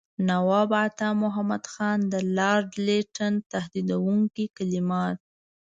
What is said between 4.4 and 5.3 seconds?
کلمات.